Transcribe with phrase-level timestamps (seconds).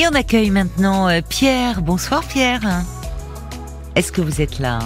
[0.00, 1.82] Et on accueille maintenant euh, Pierre.
[1.82, 2.62] Bonsoir Pierre.
[3.94, 4.78] Est-ce que vous êtes là?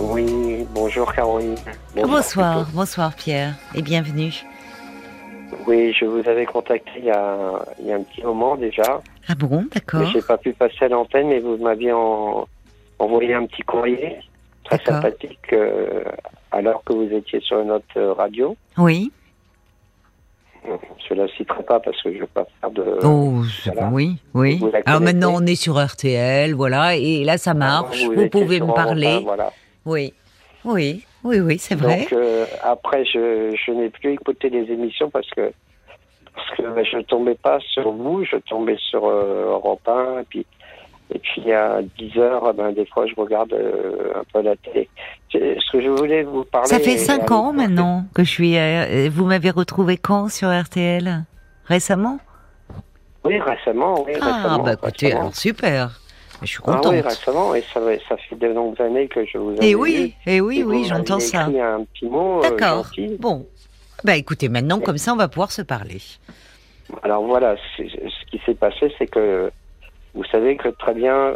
[0.00, 1.54] Oui, bonjour Caroline.
[1.94, 4.32] Bonsoir, bonsoir, Pierre et bienvenue.
[5.68, 9.00] Oui, je vous avais contacté il y a, il y a un petit moment déjà.
[9.28, 10.04] Ah bon, d'accord.
[10.12, 11.92] J'ai pas pu passer à l'antenne, mais vous m'aviez
[12.98, 14.16] envoyé un petit courrier
[14.64, 16.02] très sympathique euh,
[16.50, 18.56] alors que vous étiez sur notre radio.
[18.78, 19.12] Oui.
[21.08, 22.98] Je ne la citerai pas parce que je ne veux pas faire de.
[23.02, 23.42] Oh,
[23.92, 24.60] oui, oui.
[24.86, 28.02] Alors maintenant, on est sur RTL, voilà, et là, ça marche.
[28.04, 29.20] Vous, pouvez me parler.
[29.22, 29.52] voilà.
[29.86, 30.12] Oui,
[30.64, 32.00] oui, oui, oui, c'est vrai.
[32.00, 35.52] Donc, euh, après, je, je n'ai plus écouté les émissions parce que,
[36.34, 40.20] parce que ben, je ne tombais pas sur vous, je tombais sur euh, Europe 1,
[40.20, 40.46] et puis
[41.14, 44.88] et puis à 10 heures, ben, des fois, je regarde euh, un peu la télé.
[45.32, 46.68] Ce que je voulais vous parler.
[46.68, 48.58] Ça fait 5 ans maintenant que je suis.
[48.58, 51.24] Euh, vous m'avez retrouvé quand sur RTL
[51.64, 52.18] Récemment?
[53.24, 54.04] Oui, récemment.
[54.06, 56.00] Oui, ah, bah écoutez, alors super.
[56.40, 56.86] Je suis contente.
[56.86, 59.74] Ah oui, récemment, et ça, ça fait de longues années que je vous ai Et
[59.74, 61.44] oui, et oui, oui, j'entends ça.
[61.46, 62.38] un petit mot.
[62.38, 62.90] Euh, D'accord.
[63.18, 63.46] bon.
[64.04, 66.00] Bah écoutez, maintenant, comme ça, on va pouvoir se parler.
[67.02, 67.82] Alors voilà, ce
[68.30, 69.50] qui s'est passé, c'est que
[70.18, 71.32] vous savez que très bien,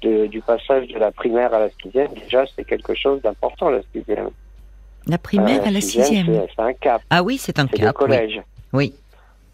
[0.00, 4.30] du passage de la primaire à la sixième, déjà, c'est quelque chose d'important, la sixième.
[5.08, 7.02] La primaire euh, à la sixième C'est un cap.
[7.10, 7.80] Ah oui, c'est un cap.
[7.80, 8.40] le collège.
[8.72, 8.94] Oui.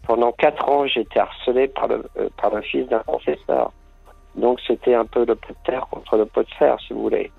[0.05, 3.71] Pendant quatre ans, j'étais harcelé par le, euh, par le fils d'un professeur.
[4.35, 7.01] Donc c'était un peu le pot de terre contre le pot de fer, si vous
[7.01, 7.31] voulez.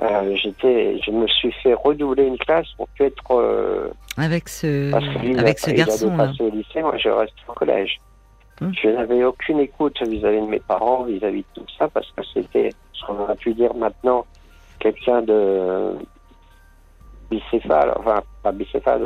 [0.00, 4.92] Euh, j'étais, je me suis fait redoubler une classe pour être avec ce,
[5.38, 6.16] avec ce garçon.
[6.38, 8.00] Il au lycée, moi je reste au collège.
[8.60, 8.72] Hum.
[8.80, 12.70] Je n'avais aucune écoute vis-à-vis de mes parents, vis-à-vis de tout ça, parce que c'était,
[12.92, 14.26] ce qu'on aurait pu dire maintenant,
[14.78, 15.94] quelqu'un de
[17.30, 19.02] bicéphale, enfin, pas bicéphale,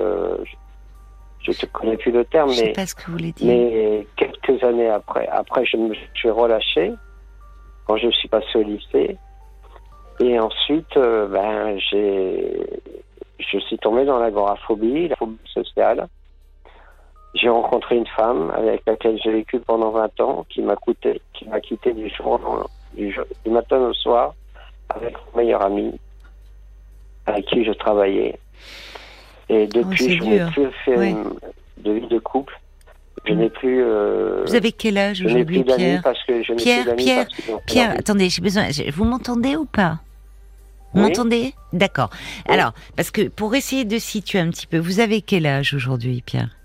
[1.42, 3.46] je ne connais plus le terme, je mais, pas ce que vous voulez dire.
[3.46, 6.92] mais quelques années après, après je me suis relâché,
[7.86, 9.16] quand je suis passé au lycée,
[10.20, 12.60] et ensuite, euh, ben, j'ai,
[13.38, 16.08] je suis tombé dans l'agoraphobie, la phobie sociale,
[17.34, 21.46] j'ai rencontré une femme avec laquelle j'ai vécu pendant 20 ans, qui m'a coûté, qui
[21.48, 23.14] m'a quitté du jour, du,
[23.46, 24.34] matin au soir,
[24.88, 25.98] avec mon meilleur ami,
[27.26, 28.38] avec qui je travaillais.
[29.48, 31.14] Et oh, depuis, je n'ai plus fait
[31.78, 32.58] de vie de couple.
[33.26, 33.82] Je n'ai plus.
[33.84, 37.26] Euh, vous avez quel âge aujourd'hui, Pierre parce que je Pierre, plus Pierre,
[37.66, 38.68] Pierre, attendez, j'ai besoin.
[38.92, 39.98] Vous m'entendez ou pas?
[40.94, 41.52] Vous m'entendez?
[41.72, 42.08] D'accord.
[42.48, 46.22] Alors, parce que pour essayer de situer un petit peu, vous avez quel âge aujourd'hui,
[46.24, 46.57] Pierre?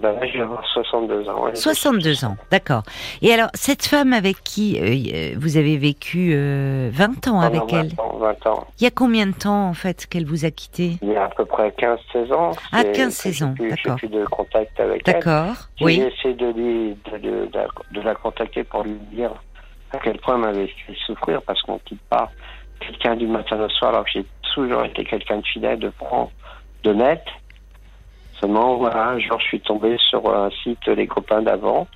[0.00, 1.44] Ben là, je vais avoir 62 ans.
[1.54, 2.82] 62 ans, d'accord.
[3.22, 7.90] Et alors, cette femme avec qui euh, vous avez vécu 20 euh, ans avec elle
[8.18, 8.66] 20 ans.
[8.80, 11.24] Il y a combien de temps, en fait, qu'elle vous a quitté Il y a
[11.24, 12.52] à peu près 15-16 ans.
[12.72, 13.98] Ah, 15-16 ans, d'accord.
[14.00, 15.14] J'ai plus de contact avec elle.
[15.14, 15.96] D'accord, oui.
[15.96, 17.48] J'ai essayé de, lui, de,
[17.92, 19.32] de, la contacter pour lui dire
[19.92, 22.30] à quel point elle m'avait fait souffrir, parce qu'on ne quitte pas
[22.80, 26.30] quelqu'un du matin au soir, alors que j'ai toujours été quelqu'un de fidèle, de franc,
[26.82, 27.22] de net.
[28.40, 31.86] Seulement, voilà, un jour, je suis tombé sur un site Les copains d'avant.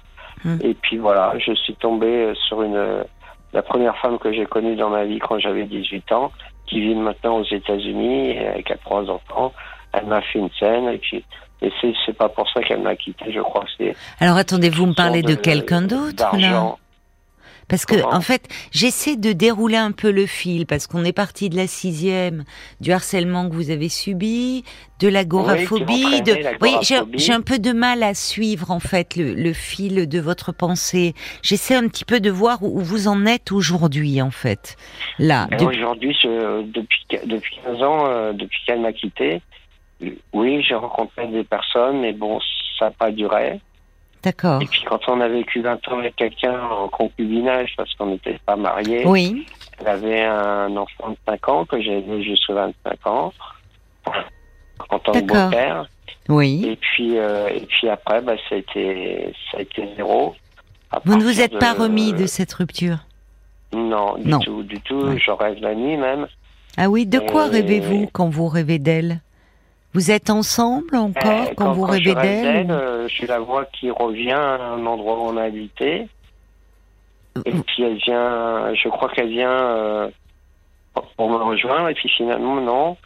[0.44, 0.56] Hmm.
[0.62, 3.04] Et puis voilà, je suis tombé sur une
[3.52, 6.30] la première femme que j'ai connue dans ma vie quand j'avais 18 ans,
[6.66, 9.52] qui vit maintenant aux États-Unis avec trois enfants.
[9.92, 11.24] Elle m'a fait une scène et puis
[11.62, 11.70] et
[12.06, 13.94] c'est pas pour ça qu'elle m'a quitté, je crois c'est.
[14.18, 16.24] Alors attendez, vous me parlez de, quelqu'un d'autre
[17.70, 21.48] parce que, en fait, j'essaie de dérouler un peu le fil, parce qu'on est parti
[21.48, 22.42] de la sixième,
[22.80, 24.64] du harcèlement que vous avez subi,
[24.98, 26.04] de l'agoraphobie.
[26.04, 26.36] Oui, de...
[26.60, 26.72] oui
[27.14, 31.14] j'ai un peu de mal à suivre, en fait, le, fil de votre pensée.
[31.42, 34.76] J'essaie un petit peu de voir où vous en êtes aujourd'hui, en fait.
[35.20, 35.46] Là.
[35.46, 39.42] Ben, aujourd'hui, depuis, depuis 15 ans, euh, depuis qu'elle m'a quitté,
[40.32, 42.40] oui, j'ai rencontré des personnes, mais bon,
[42.78, 43.60] ça n'a pas duré.
[44.22, 44.60] D'accord.
[44.60, 48.38] Et puis quand on a vécu 20 ans avec quelqu'un en concubinage parce qu'on n'était
[48.44, 49.46] pas mariés, oui.
[49.80, 53.32] elle avait un enfant de 5 ans que j'ai élevé jusqu'à 25 ans
[54.90, 55.86] en tant que beau-père.
[56.28, 56.64] Oui.
[56.66, 60.34] Et puis, euh, et puis après, bah, ça, a été, ça a été zéro.
[61.04, 62.98] Vous ne vous êtes pas remis de cette rupture?
[63.72, 65.16] Non, du tout, du tout.
[65.16, 66.26] Je rêve la nuit même.
[66.76, 69.20] Ah oui, de quoi rêvez-vous quand vous rêvez d'elle?
[69.92, 74.30] Vous êtes ensemble encore euh, quand, vous rêvez d'elle euh, Je la vois qui revient
[74.30, 76.06] à un endroit où on a habité.
[77.44, 80.10] Et puis elle vient, je crois qu'elle vient euh,
[81.16, 81.88] pour me rejoindre.
[81.88, 82.96] Et puis finalement, non.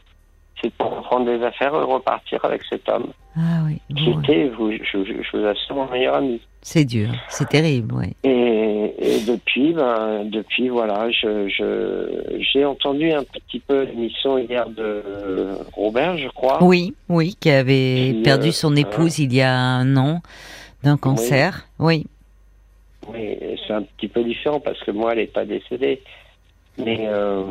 [0.62, 3.12] C'est pour prendre des affaires et repartir avec cet homme.
[3.36, 3.80] Ah oui.
[3.96, 6.40] Qui était, je, vous assure, mon meilleur ami.
[6.62, 8.14] C'est dur, c'est terrible, oui.
[8.22, 11.48] Et, depuis, ben, depuis, voilà, je,
[12.52, 15.02] j'ai entendu un petit peu l'émission hier de
[15.72, 16.62] Robert, je crois.
[16.62, 20.20] Oui, oui, qui avait perdu son euh, épouse il y a un an
[20.82, 21.66] d'un cancer.
[21.78, 22.06] Oui.
[23.12, 23.36] oui,
[23.66, 26.00] c'est un petit peu différent parce que moi, elle n'est pas décédée.
[26.78, 27.44] Mais, euh,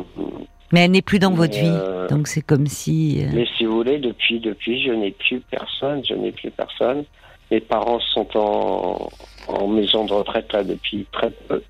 [0.74, 3.22] mais elle n'est plus dans mais, votre vie, euh, donc c'est comme si.
[3.24, 6.02] euh, mais si vous voulez, depuis, depuis, je n'ai plus personne.
[6.04, 7.04] Je n'ai plus personne.
[7.50, 9.08] Mes parents sont en,
[9.48, 11.62] en maison de retraite là depuis très peu.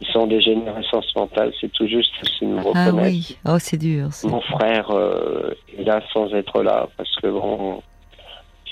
[0.00, 1.52] Ils sont des générations mentale.
[1.60, 3.12] C'est tout juste s'ils me Ah reconnaissent.
[3.12, 4.08] oui, oh c'est dur.
[4.24, 7.82] Mon frère euh, est là sans être là parce que bon,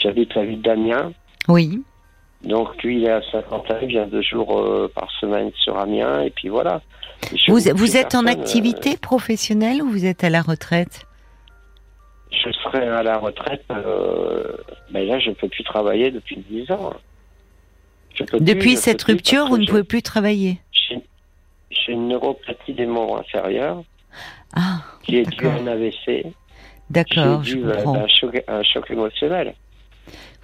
[0.00, 1.12] j'habite la ville d'Amiens.
[1.48, 1.82] Oui.
[2.44, 5.76] Donc lui, il est à 50 ans, il vient deux jours euh, par semaine sur
[5.76, 6.80] Amiens, et puis voilà.
[7.34, 11.08] Je Vous, êtes en personne, activité professionnelle ou vous êtes à la retraite euh,
[12.30, 14.52] je serai à la retraite, euh,
[14.90, 16.92] mais là, je ne peux plus travailler depuis 10 ans.
[18.14, 20.60] Plus, Depuis cette rupture, vous ne pouvez plus travailler.
[21.70, 23.82] J'ai une neuropathie des membres inférieurs
[24.54, 26.26] Ah, qui est due à un AVC.
[26.90, 27.94] D'accord, J'ai je euh, comprends.
[27.96, 29.54] un choc, un choc émotionnel.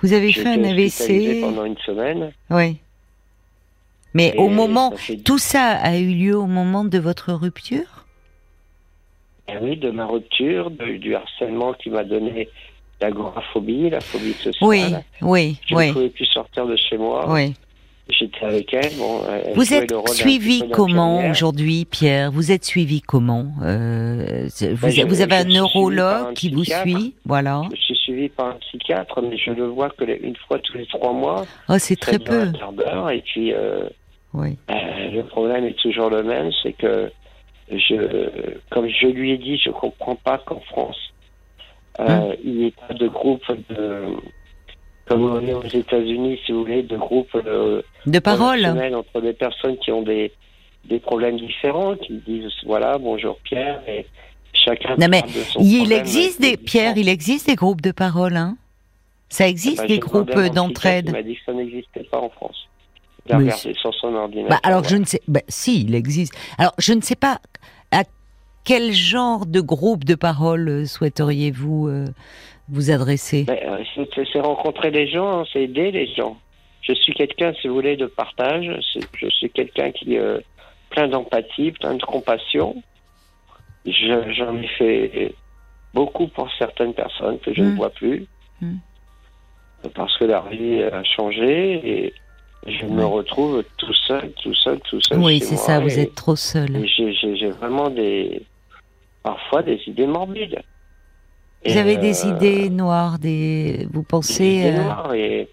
[0.00, 2.32] Vous avez fait un AVC pendant une semaine.
[2.50, 2.79] Oui.
[4.14, 7.32] Mais et au moment, ça fait- tout ça a eu lieu au moment de votre
[7.32, 8.06] rupture?
[9.49, 12.49] Eh oui, de ma rupture, de- du harcèlement qui m'a donné
[13.00, 14.55] l'agoraphobie, la phobie sociale.
[14.62, 17.26] Oui, oui, Je ne oui, pouvais plus sortir de chez moi.
[17.32, 17.55] oui.
[18.06, 18.93] J'étais avec elle.
[18.99, 22.31] Bon, elle Vous êtes suivi comment aujourd'hui, Pierre?
[22.31, 23.46] Vous êtes suivi comment?
[23.62, 27.62] Euh, vous, Ben, je- vous avez un neurologue un qui vous suit Voilà.
[27.75, 30.76] Je suis suivi par un psychiatre, mais je le vois que les- une fois tous
[30.76, 31.46] les trois mois.
[31.70, 32.52] Oh, c'est très un peu.
[32.52, 33.11] quart d'heure.
[33.11, 33.88] Et puis, euh,
[34.35, 34.59] Oui.
[34.71, 37.11] euh, le problème est toujours le même, c'est que
[37.71, 40.99] je, comme je lui ai dit, je comprends pas qu'en France,
[42.01, 42.33] euh, Hein?
[42.45, 44.07] il n'y ait pas de groupe de,
[45.07, 49.33] comme on est aux États-Unis, si vous voulez, de groupe de De parole entre des
[49.33, 50.33] personnes qui ont des,
[50.87, 54.07] des problèmes différents, qui disent voilà, bonjour Pierre, et
[54.53, 54.97] chacun.
[54.97, 58.37] Non, mais parle de son Il existe des Pierre, il existe des groupes de parole,
[58.37, 58.57] hein?
[59.29, 61.07] Ça existe Bah, des j'ai groupes d'entraide?
[61.09, 62.69] Il m'a dit que ça n'existait pas en France.
[63.26, 64.50] Il a Oui, regardé sur son ordinateur.
[64.50, 66.35] Bah, alors je ne sais, bah, si il existe.
[66.59, 67.38] Alors je ne sais pas
[67.91, 68.03] à
[68.65, 72.05] quel genre de groupe de parole euh, souhaiteriez-vous euh,
[72.69, 73.44] vous adresser?
[73.49, 73.82] Mais, euh,
[74.32, 76.37] c'est- rencontrer les gens, hein, c'est aider les gens.
[76.82, 78.71] Je suis quelqu'un, si vous voulez, de partage.
[79.17, 80.38] Je suis quelqu'un qui euh,
[80.91, 82.76] plein d'empathie, plein de compassion.
[83.87, 85.35] Je- J'en ai fait
[85.94, 88.26] beaucoup pour certaines personnes que je ne vois plus.
[88.61, 88.76] Mm.
[89.94, 92.15] Parce que leur vie a changé et
[92.66, 95.19] je me retrouve tout seul, tout seul, tout seul.
[95.19, 95.81] oui, c'est ça.
[95.81, 96.87] Vous êtes trop seul.
[96.87, 98.43] j'ai- vraiment des.
[99.22, 100.61] Parfois des idées morbides.
[101.64, 103.87] Vous Et, avez des euh, idées noires, des.
[103.93, 104.44] Vous des pensez.
[104.44, 105.49] idées euh, noires et,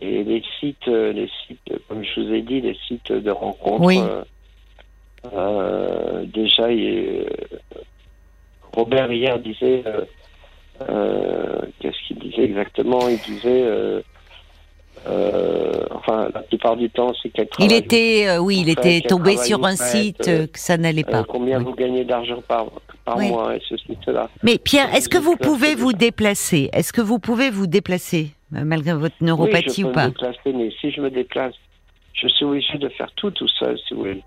[0.00, 3.84] et les sites, les sites, comme je vous ai dit, les sites de rencontres.
[3.84, 4.00] Oui.
[5.32, 7.26] euh, déjà, il-
[8.72, 9.82] Robert hier disait.
[10.88, 13.08] euh, Qu'est-ce qu'il disait exactement?
[13.08, 13.64] Il disait.
[15.08, 19.36] Euh, enfin, la plupart du temps, c'est qu'elle Il était, euh, oui, il était tombé
[19.36, 21.24] sur un site euh, que ça n'allait pas.
[21.24, 21.64] combien Oui.
[21.64, 22.66] vous gagnez d'argent par,
[23.04, 23.28] par Oui.
[23.28, 24.28] mois et ceci, cela.
[24.42, 26.70] Mais Pierre, est-ce que vous pouvez vous déplacer?
[26.72, 30.10] Est-ce que vous pouvez vous déplacer malgré votre neuropathie oui, je ou peux pas me
[30.10, 31.54] déplacer, mais si je me déplace,
[32.14, 34.22] je suis obligé de faire tout tout seul, si vous voulez.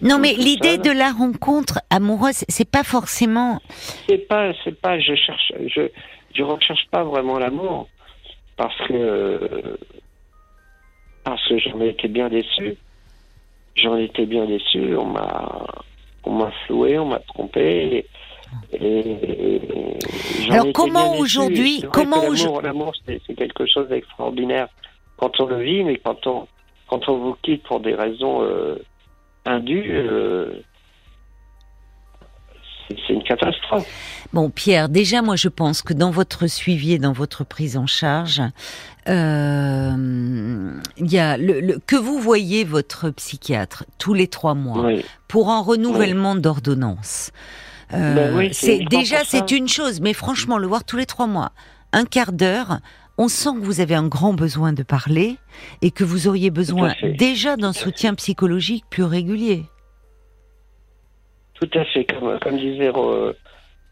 [0.00, 3.60] Non, mais l'idée de la rencontre amoureuse, c'est pas forcément.
[4.08, 5.82] c'est pas, c'est pas, je cherche, je,
[6.34, 7.88] je recherche pas vraiment l'amour
[8.56, 9.76] parce que
[11.24, 12.76] parce que j'en étais bien déçu.
[13.76, 14.96] J'en étais bien déçu.
[14.96, 15.66] On m'a,
[16.24, 18.04] on m'a floué, on m'a trompé.
[18.72, 19.60] Et, et-
[20.46, 24.68] j'en Alors, comment aujourd'hui- comment que aujourd- l'amour, c'est quelque chose d'extraordinaire
[25.16, 26.46] quand on le vit, mais quand on,
[26.88, 28.76] quand on vous quitte pour des raisons euh,
[29.44, 30.60] indues, euh,
[32.88, 33.86] c'est, une catastrophe.
[34.32, 37.86] Bon, Pierre, déjà, moi, je pense que dans votre suivi et dans votre prise en
[37.86, 38.42] charge,
[39.08, 45.04] euh, y a le, le- que vous voyez votre psychiatre tous les trois mois Oui.
[45.28, 47.30] pour un renouvellement d'ordonnance.
[47.92, 51.26] Euh, Ben oui, c'est déjà c'est une chose, mais franchement, le voir tous les trois
[51.26, 51.52] mois,
[51.92, 52.78] un quart d'heure.
[53.16, 55.36] On sent que vous avez un grand besoin de parler
[55.82, 59.66] et que vous auriez besoin déjà d'un soutien psychologique plus régulier.
[61.54, 63.32] Tout à fait, comme, comme disait Ro-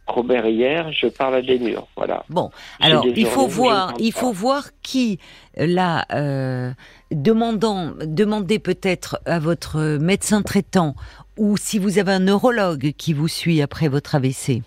[0.09, 2.25] Robert hier, je parle à des murs, voilà.
[2.29, 2.51] Bon,
[2.81, 5.21] alors il faut voir, il faut voir qui
[5.57, 6.73] là euh,
[7.13, 10.97] demandant, demandez peut-être à votre médecin traitant
[11.39, 14.63] ou si vous avez un neurologue qui vous suit après votre AVC.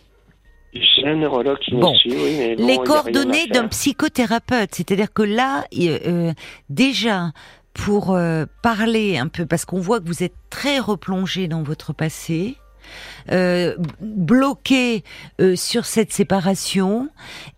[0.73, 1.91] J'ai un neurologue qui Bon.
[1.91, 6.31] me suit, oui, mais bon, Les coordonnées d'un psychothérapeute, c'est-à-dire que là, euh,
[6.69, 7.31] déjà
[7.73, 11.91] pour euh, parler un peu, parce qu'on voit que vous êtes très replongé dans votre
[11.93, 12.55] passé.
[13.31, 15.03] Euh, bloqué
[15.41, 17.09] euh, sur cette séparation.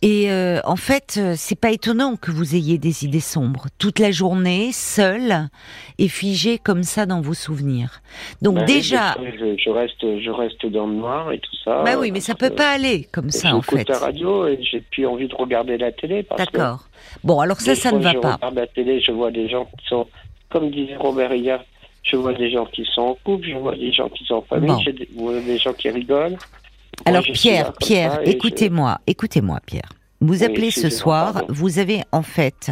[0.01, 4.11] Et euh, en fait, c'est pas étonnant que vous ayez des idées sombres toute la
[4.11, 5.49] journée, seul
[5.97, 8.01] et figé comme ça dans vos souvenirs.
[8.41, 11.83] Donc Bah, déjà, je, je reste, je reste dans le noir et tout ça.
[11.83, 13.87] bah oui, mais ça peut pas aller comme ça en fait.
[13.89, 16.87] la radio et j'ai plus envie de regarder la télé D'accord.
[17.23, 18.35] Bon, alors ça, ça ne va je pas.
[18.35, 20.07] regarde la télé, je vois des gens qui sont,
[20.49, 21.63] comme disait Robert hier,
[22.09, 24.41] je vois des gens qui sont en couple, je vois des gens qui sont en
[24.41, 24.79] famille, Bon.
[24.79, 26.37] je vois des gens qui rigolent.
[27.05, 29.89] Alors Pierre, Pierre, je- écoutez-moi, écoutez-moi Pierre.
[30.21, 31.47] Vous Oui, appelez ce soir, pardon.
[31.53, 32.71] vous avez en fait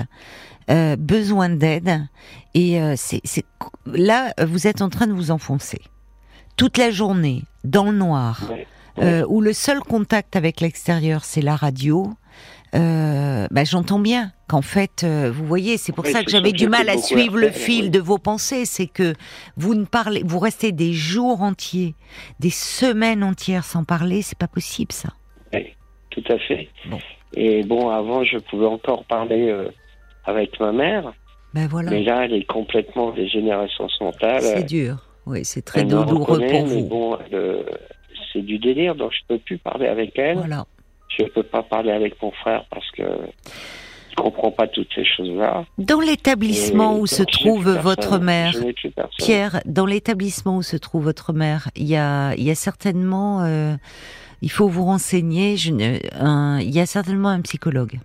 [0.71, 2.07] euh, besoin d'aide
[2.55, 3.21] et euh, c'est
[3.85, 5.79] là vous êtes en train de vous enfoncer
[6.57, 8.49] toute la journée dans le noir
[8.99, 12.09] euh, où le seul contact avec l'extérieur c'est la radio.
[12.75, 16.51] Euh, bah, j'entends bien qu'en fait, euh, vous voyez, c'est pour Oui, ça que j'avais
[16.51, 17.89] du mal à suivre le fil oui.
[17.89, 18.65] de vos pensées.
[18.65, 19.13] C'est que
[19.55, 21.95] vous ne parlez, vous restez des jours entiers,
[22.39, 24.21] des semaines entières sans parler.
[24.21, 25.09] C'est pas possible, ça.
[26.11, 26.69] Tout à fait.
[26.89, 26.97] Bon.
[27.35, 29.67] Et bon, avant, je pouvais encore parler euh,
[30.25, 31.11] avec ma mère,
[31.53, 31.91] Ben voilà.
[31.91, 34.41] mais là, elle est complètement dégénérescence mentale.
[34.41, 34.95] C'est dur.
[35.25, 36.87] Oui, c'est très douloureux pour mais vous.
[36.87, 37.17] bon,
[38.31, 40.37] c'est du délire, donc je peux plus parler avec elle.
[40.37, 40.65] Voilà.
[41.17, 43.03] Je peux pas parler avec mon frère parce que
[44.09, 45.65] je comprends pas toutes ces choses-là.
[45.77, 48.53] Dans l'établissement où se trouve votre mère.
[49.17, 53.43] Pierre, dans l'établissement où se trouve votre mère, il y a, il y a certainement,
[53.43, 53.75] euh,
[54.41, 57.99] il faut vous renseigner, ne- il y a certainement un psychologue.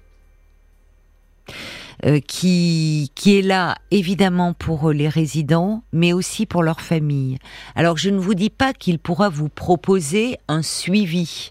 [2.07, 7.37] euh, qui, qui est là évidemment pour les résidents, mais aussi pour leur famille.
[7.75, 11.51] Alors je ne vous dis pas qu'il pourra vous proposer un suivi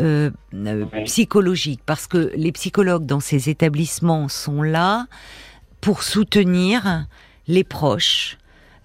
[0.00, 5.06] euh, euh, psychologique, parce que les psychologues dans ces établissements sont là
[5.80, 7.06] pour soutenir
[7.48, 8.38] les proches,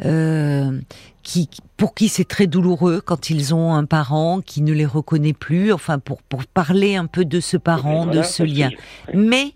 [0.05, 0.79] euh,
[1.23, 5.33] qui, pour qui c'est très douloureux quand ils ont un parent qui ne les reconnaît
[5.33, 8.69] plus, enfin pour, pour parler un peu de ce parent, Voilà, de ce lien.
[9.13, 9.53] Mais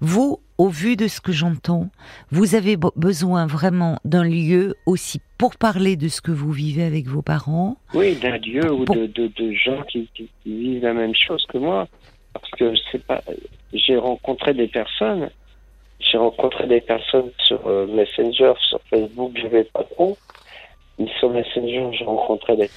[0.00, 1.90] vous, au vu de ce que j'entends,
[2.30, 6.84] vous avez be- besoin vraiment d'un lieu aussi pour parler de ce que vous vivez
[6.84, 7.76] avec vos parents.
[7.94, 11.14] Oui, d'un lieu ou Pour- de, de, de gens qui, qui, qui vivent la même
[11.14, 11.88] chose que moi.
[12.32, 13.22] Parce que c'est pas.
[13.72, 15.30] J'ai rencontré des personnes.
[15.98, 20.16] J'ai rencontré des personnes sur euh, Messenger, sur Facebook, je vais pas trop.
[20.98, 22.70] Mais sur Messenger, j'ai rencontré des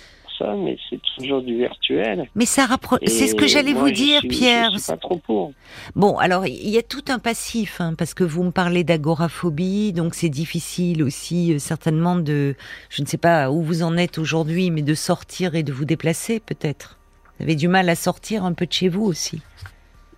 [0.58, 2.28] mais c'est toujours du virtuel.
[2.36, 3.00] Mais ça rapproche.
[3.08, 4.72] C'est ce que j'allais vous dire, suis- Pierre.
[4.74, 5.54] Je suis pas trop pour.
[5.96, 9.94] Bon, alors il y a tout un passif, hein, parce que vous me parlez d'agoraphobie,
[9.94, 12.56] donc c'est difficile aussi euh, certainement de,
[12.90, 15.86] je ne sais pas où vous en êtes aujourd'hui, mais de sortir et de vous
[15.86, 16.98] déplacer peut-être.
[17.38, 19.42] Vous avez du mal à sortir un peu de chez vous aussi.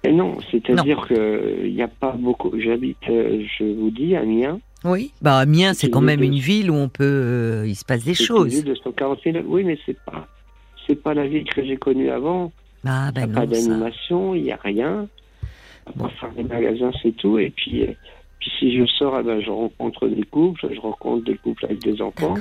[0.03, 2.51] Et non, c'est-à-dire que il n'y a pas beaucoup.
[2.59, 4.59] J'habite, euh, je vous dis, à Amiens.
[4.85, 5.11] Oui.
[5.21, 8.11] Bah Amiens, C'est quand même une ville où on peut, euh, il se passe des
[8.11, 8.53] une choses.
[8.53, 9.37] ville de 140 000.
[9.47, 10.27] Oui, mais c'est pas,
[10.87, 12.51] c'est pas la ville que j'ai connue avant.
[12.85, 15.07] Ah Il n'y ben a pas non, d'animation, il n'y a rien.
[15.95, 16.07] Bon.
[16.09, 17.37] faire des magasins, c'est tout.
[17.39, 17.93] Et puis, euh,
[18.39, 21.79] puis si je sors, eh ben, je rencontre des couples, je rencontre des couples avec
[21.79, 22.35] des enfants,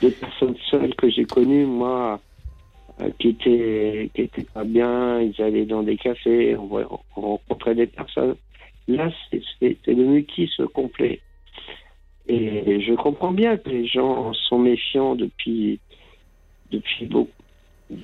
[0.00, 2.20] des personnes seules que j'ai connues, moi,
[3.00, 6.68] euh, qui étaient qui étaient pas bien, ils allaient dans des cafés, on,
[7.14, 8.34] rencontrait des personnes.
[8.88, 11.20] Là, c'est le mutisme complet?
[12.28, 15.78] Et je comprends bien que les gens sont méfiants depuis
[16.72, 17.30] depuis beaucoup.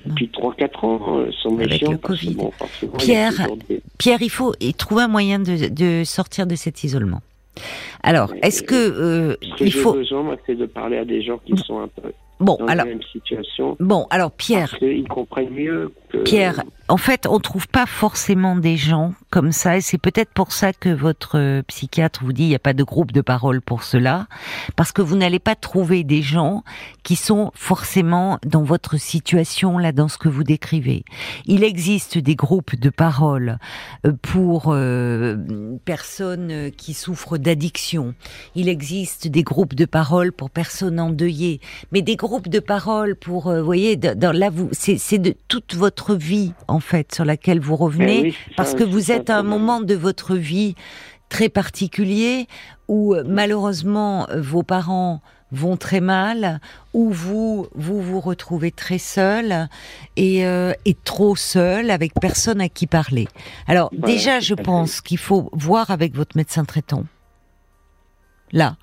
[0.05, 2.35] Depuis 3-4 ans, euh, sont Avec méfiants le Covid.
[2.35, 2.51] bon,
[2.83, 6.85] il Pierre, toujours des- Pierre, il faut trouver un moyen de, de sortir de cet
[6.85, 7.19] isolement.
[8.01, 11.03] Alors, est-ce que euh, Ce que il j'ai faut besoin, moi, c'est de parler à
[11.03, 13.75] des gens qui sont un peu bon dans alors la même situation.
[13.81, 16.19] bon alors Pierre Parce qu'ils comprennent mieux que.
[16.19, 20.51] Pierre, en fait, on trouve pas forcément des gens comme ça, et c'est peut-être pour
[20.51, 23.61] ça que votre euh, psychiatre vous dit il n'y a pas de groupe de parole
[23.61, 24.27] pour cela,
[24.75, 26.63] parce que vous n'allez pas trouver des gens
[27.03, 31.03] qui sont forcément dans votre situation là, dans ce que vous décrivez.
[31.45, 33.59] Il existe des groupes de parole
[34.05, 35.35] euh, pour euh,
[35.85, 38.13] personnes euh, qui souffrent d'addiction.
[38.55, 41.59] Il existe des groupes de parole pour personnes endeuillées,
[41.91, 46.15] mais des groupes de parole pour, vous voyez, dans, là vous, c'est de toute votre
[46.15, 49.81] vie fait sur laquelle vous revenez, Eh oui, parce que vous êtes à un moment
[49.81, 50.75] de votre vie
[51.29, 52.47] très particulier
[52.87, 56.59] où euh, malheureusement euh, vos parents vont très mal,
[56.93, 59.69] où vous vous vous retrouvez très seul
[60.15, 63.27] et, euh, et trop seul avec personne à qui parler.
[63.67, 67.03] Alors Voilà, déjà, je pense qu'il faut voir avec votre médecin traitant.
[68.53, 68.77] Là,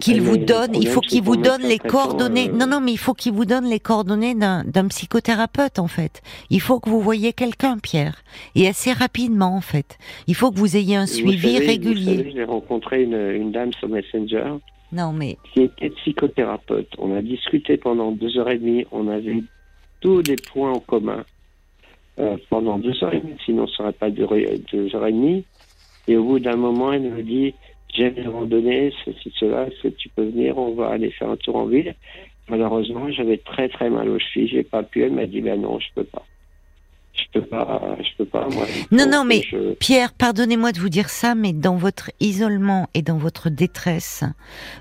[0.00, 2.50] qu'il vous donne, il faut qu'il vous donne les coordonnées.
[2.50, 6.22] euh, Non, non, mais il faut qu'il vous donne les coordonnées d'un psychothérapeute en fait.
[6.50, 8.22] Il faut que vous voyez quelqu'un, Pierre,
[8.56, 9.96] et assez rapidement en fait.
[10.26, 12.32] Il faut que vous ayez un suivi savez- régulier.
[12.34, 14.54] J'ai rencontré une, une dame sur Messenger
[14.92, 16.88] Non, mais qui était psychothérapeute.
[16.98, 18.84] On a discuté pendant deux heures et demie.
[18.90, 19.42] On avait
[20.00, 21.24] tous les points en commun
[22.18, 25.44] euh, pendant deux heures et demie, sinon ça n'aurait pas duré deux heures et demie.
[26.08, 27.54] Et au bout d'un moment, elle me dit
[27.92, 31.36] J'aime les randonnées, ceci, cela, est-ce que tu peux venir On va aller faire un
[31.36, 31.94] tour en ville.
[32.48, 35.02] Malheureusement, j'avais très très mal aux chevilles, j'ai pas pu.
[35.02, 36.24] Elle m'a dit Ben non, je peux pas.
[37.14, 38.48] Je peux pas, je peux pas.
[38.48, 39.42] Moi, non, non, mais
[39.78, 44.24] Pierre, pardonnez-moi de vous dire ça, mais dans votre isolement et dans votre détresse,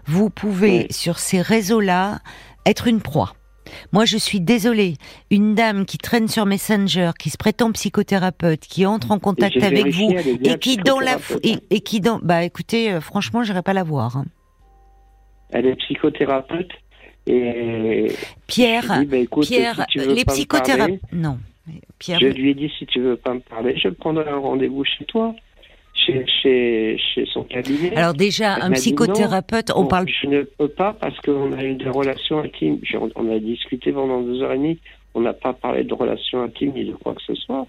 [0.06, 2.20] vous pouvez sur ces réseaux-là
[2.66, 3.34] être une proie.
[3.92, 4.96] Moi, je suis désolée.
[5.30, 9.88] Une dame qui traîne sur Messenger, qui se prétend psychothérapeute, qui entre en contact avec
[9.88, 10.14] vous
[10.44, 14.18] et qui dans la et, qui dans bah écoutez, euh, franchement, j'irai pas la voir.
[14.18, 14.26] Hein.
[15.50, 16.72] Elle est psychothérapeute
[17.28, 18.08] et
[18.48, 21.38] Pierre, bah, Pierre, les psychothérapeutes, non.
[22.00, 24.84] Pierre, je lui ai dit si tu veux pas me parler, je prendrai un rendez-vous
[24.84, 25.36] chez toi
[26.06, 27.96] chez, son cabinet.
[27.96, 30.08] Alors déjà, un psychothérapeute, on parle...
[30.08, 32.80] Je ne peux pas parce qu'on a eu des relations intimes.
[33.16, 34.80] On a discuté pendant deux heures et demie.
[35.14, 37.66] On n'a pas parlé de relations intimes ni de quoi que ce soit.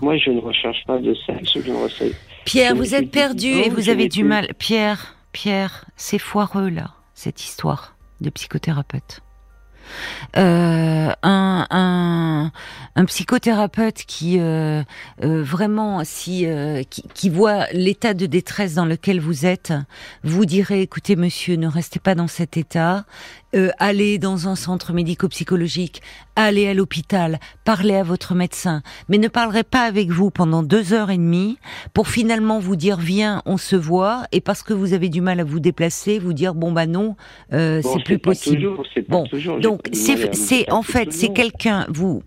[0.00, 1.52] Moi, je ne recherche pas de sexe.
[1.54, 2.12] Je ne
[2.44, 4.48] Pierre, vous êtes perdu et vous avez du mal.
[4.58, 9.22] Pierre, Pierre, c'est foireux là, cette histoire de psychothérapeute.
[10.36, 12.50] Euh, un,
[12.94, 14.82] un, psychothérapeute qui euh,
[15.22, 16.46] euh, vraiment si
[16.88, 19.72] qui, qui, voit l'état de détresse dans lequel vous êtes,
[20.24, 23.04] vous direz écoutez monsieur, ne restez pas dans cet état,
[23.54, 26.02] euh, allez dans un centre médico-psychologique,
[26.36, 30.92] allez à l'hôpital, parlez à votre médecin, mais ne parlerez pas avec vous pendant deux
[30.92, 31.58] heures et demie
[31.94, 35.40] pour finalement vous dire viens, on se voit, et parce que vous avez du mal
[35.40, 37.16] à vous déplacer, vous dire bon bah non,
[37.52, 38.70] euh, c'est plus possible.
[39.08, 39.26] bon,
[39.60, 42.22] donc c'est en fait c'est quelqu'un vous.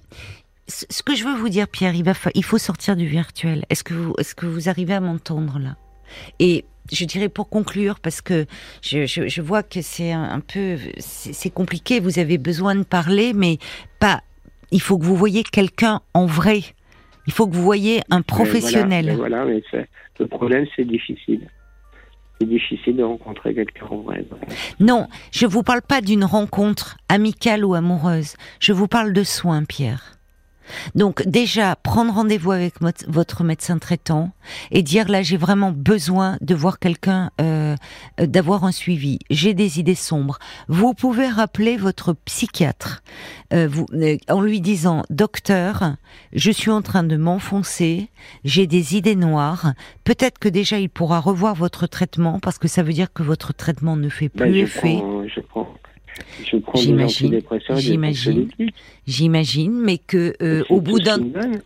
[0.68, 3.66] Ce que je veux vous dire, Pierre, il va il faut sortir du virtuel.
[3.70, 5.76] Est-ce que vous est-ce que vous arrivez à m'entendre là?
[6.40, 8.46] Et je dirais pour conclure, parce que
[8.82, 12.00] je, je, je vois que c'est un, peu, c'est compliqué.
[12.00, 13.58] Vous avez besoin de parler, mais
[14.00, 14.22] pas.
[14.72, 16.62] Il faut que vous voyez quelqu'un en vrai.
[17.28, 19.16] Il faut que vous voyez un professionnel.
[19.16, 19.62] voilà, mais
[20.20, 21.48] le problème, c'est difficile.
[22.40, 24.26] C'est difficile de rencontrer quelqu'un en vrai.
[24.80, 28.36] Non, je vous parle pas d'une rencontre amicale ou amoureuse.
[28.60, 30.15] Je vous parle de soins, Pierre.
[30.96, 32.76] Donc déjà, prendre rendez-vous avec
[33.08, 34.32] votre médecin traitant
[34.72, 37.76] et dire là j'ai vraiment besoin de voir quelqu'un, euh,
[38.20, 39.20] euh, d'avoir un suivi.
[39.30, 40.40] J'ai des idées sombres.
[40.68, 43.04] Vous pouvez rappeler votre psychiatre
[43.54, 43.86] euh, vous,
[44.30, 45.96] en lui disant docteur,
[46.34, 48.10] je suis en train de m'enfoncer,
[48.44, 49.74] j'ai des idées noires.
[50.04, 53.54] Peut-être que déjà il pourra revoir votre traitement parce que ça veut dire que votre
[53.54, 54.68] traitement ne fait ben, plus
[56.76, 57.42] J'imagine,
[57.76, 58.50] j'imagine,
[59.06, 61.20] j'imagine, mais que euh, au bout d'un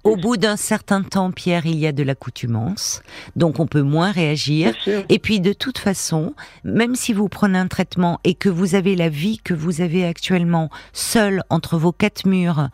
[0.04, 3.02] au bout d'un certain temps, Pierre, il y a de l'accoutumance,
[3.36, 4.74] donc on peut moins réagir.
[5.10, 6.34] Et puis de toute façon,
[6.64, 10.06] même si vous prenez un traitement et que vous avez la vie que vous avez
[10.06, 12.70] actuellement, seul entre vos quatre murs,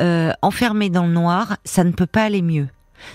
[0.00, 2.68] euh, enfermé dans le noir, ça ne peut pas aller mieux.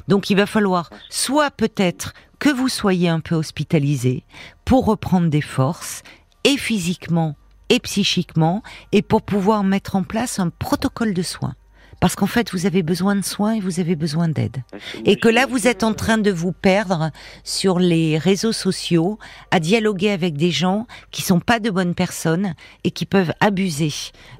[0.08, 4.24] Donc il va falloir soit peut-être que vous soyez un peu hospitalisé
[4.66, 6.04] pour reprendre des forces
[6.44, 7.36] et physiquement
[7.74, 11.56] et psychiquement, et pour pouvoir mettre en place un protocole de soins.
[12.00, 14.62] Parce qu'en fait, vous avez besoin de soins et vous avez besoin d'aide.
[15.06, 17.10] Et que là, vous êtes en train de vous perdre
[17.44, 19.18] sur les réseaux sociaux,
[19.50, 23.92] à dialoguer avec des gens qui sont pas de bonnes personnes et qui peuvent abuser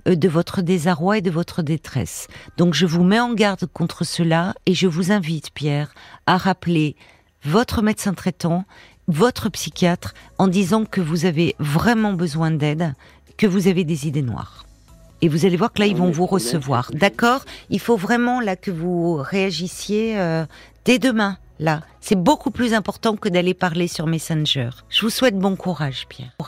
[0.08, 2.28] euh, de votre désarroi et de votre détresse.
[2.58, 5.96] Donc, je vous mets en garde contre cela et je vous invite, Pierre,
[6.28, 6.96] à rappeler
[7.44, 8.66] votre médecin traitant,
[9.08, 12.94] votre psychiatre, en disant que vous avez vraiment besoin d'aide
[13.38, 14.66] que vous avez des idées noires.
[15.22, 16.92] Et vous allez voir que là, ils vont vous recevoir.
[16.94, 17.46] D'accord?
[17.70, 20.46] Il faut vraiment là que vous réagissiez euh,
[20.84, 21.38] dès demain.
[21.60, 24.72] Là, c'est beaucoup plus important que d'aller parler sur Messenger.
[24.90, 26.36] Je vous souhaite bon courage, Pierre.